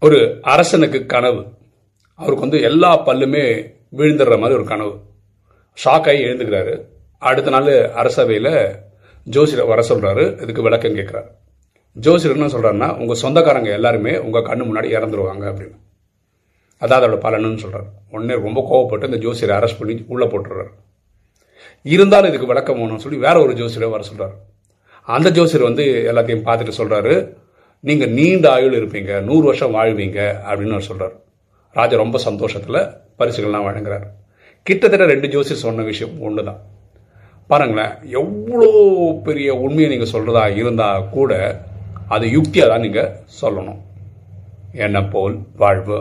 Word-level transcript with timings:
ஒரு 0.00 0.38
அரசனுக்கு 0.42 1.06
கனவு. 1.06 1.46
அவருக்கு 2.14 2.48
வந்து 2.48 2.60
எல்லா 2.60 3.06
பல்லுமே 3.06 3.44
விழுந்துடுற 3.92 4.38
மாதிரி 4.38 4.54
ஒரு 4.58 4.64
கனவு. 4.64 5.00
ஷாக்காகி 5.84 6.22
எழுந்துக்கிறாரு. 6.28 6.82
அடுத்த 7.18 7.50
நாள் 7.50 7.70
அரசவையில் 8.02 8.78
ஜோசியர் 9.24 9.66
வர 9.66 9.82
சொல்கிறாரு 9.88 10.42
இதுக்கு 10.42 10.62
விளக்கம் 10.62 10.94
கேட்குறாரு. 10.94 11.30
ஜோசியர் 11.92 12.36
என்ன 12.36 12.46
சொல்கிறாருன்னா 12.46 12.98
உங்கள் 12.98 13.16
சொந்தக்காரங்க 13.16 13.70
எல்லாருமே 13.70 14.18
உங்கள் 14.18 14.42
கண்ணு 14.42 14.64
முன்னாடி 14.68 14.88
இறந்துருவாங்க 14.96 15.44
அப்படின்னு. 15.50 15.76
அதான் 16.80 16.98
அதோட 16.98 17.16
பலனுன்னு 17.26 17.56
சொல்கிறார் 17.56 17.86
உடனே 18.10 18.34
ரொம்ப 18.34 18.60
கோவப்பட்டு 18.70 19.04
இந்த 19.04 19.16
ஜோசியரை 19.16 19.58
அரெஸ்ட் 19.58 19.78
பண்ணி 19.78 20.04
உள்ளே 20.06 20.26
போட்டுடுறாரு 20.26 20.72
இருந்தாலும் 21.82 22.28
இதுக்கு 22.28 22.46
விளக்கம் 22.46 22.78
வேணும்னு 22.78 22.96
சொல்லி 22.96 23.18
வேற 23.18 23.40
ஒரு 23.40 23.52
ஜோசியரை 23.52 23.90
வர 23.90 24.02
சொல்கிறார் 24.02 24.34
அந்த 25.02 25.30
ஜோசியர் 25.30 25.62
வந்து 25.62 25.84
எல்லாத்தையும் 26.12 26.46
பார்த்துட்டு 26.48 26.72
சொல்கிறாரு 26.78 27.36
நீங்கள் 27.88 28.14
நீண்ட 28.18 28.46
ஆயுள் 28.54 28.76
இருப்பீங்க 28.78 29.12
நூறு 29.28 29.44
வருஷம் 29.48 29.74
வாழ்வீங்க 29.76 30.20
அப்படின்னு 30.48 30.76
அவர் 30.76 30.88
சொல்கிறார் 30.90 31.14
ராஜா 31.76 31.96
ரொம்ப 32.02 32.18
சந்தோஷத்தில் 32.26 32.80
பரிசுகள்லாம் 33.20 33.66
வழங்குறார். 33.68 34.06
கிட்டத்தட்ட 34.66 35.04
ரெண்டு 35.12 35.28
ஜோசி 35.34 35.54
சொன்ன 35.64 35.84
விஷயம் 35.90 36.14
ஒன்று 36.26 36.42
தான் 36.48 36.60
பாருங்களேன் 37.50 37.92
எவ்வளோ 38.20 38.70
பெரிய 39.26 39.48
உண்மையை 39.64 39.88
நீங்கள் 39.92 40.12
சொல்கிறதா 40.14 40.44
இருந்தால் 40.60 41.08
கூட 41.16 41.32
அது 42.14 42.24
யுக்தியாக 42.36 42.70
தான் 42.72 42.84
நீங்கள் 42.86 43.12
சொல்லணும். 43.40 43.80
என்ன 44.86 44.98
போல் 45.12 45.36
வாழ்வு 45.62 45.98